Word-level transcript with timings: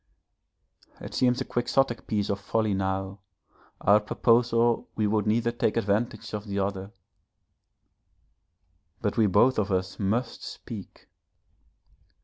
_It 1.05 1.13
seems 1.13 1.41
a 1.41 1.45
Quixotic 1.45 2.07
piece 2.07 2.31
of 2.31 2.39
folly 2.39 2.73
now, 2.73 3.19
our 3.81 3.99
proposal 3.99 4.89
we 4.95 5.05
would 5.05 5.27
neither 5.27 5.51
take 5.51 5.77
advantage 5.77 6.33
of 6.33 6.47
the 6.47 6.57
other, 6.57 6.91
but 8.99 9.15
we 9.15 9.27
both 9.27 9.59
of 9.59 9.71
us 9.71 9.99
must 9.99 10.43
speak. 10.43 11.07